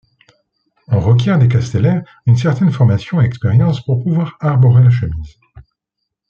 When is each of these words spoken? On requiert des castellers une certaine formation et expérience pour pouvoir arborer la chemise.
On 0.87 0.99
requiert 0.99 1.37
des 1.37 1.47
castellers 1.47 1.99
une 2.25 2.35
certaine 2.35 2.71
formation 2.71 3.21
et 3.21 3.25
expérience 3.25 3.85
pour 3.85 4.01
pouvoir 4.01 4.35
arborer 4.39 4.83
la 4.83 4.89
chemise. 4.89 5.35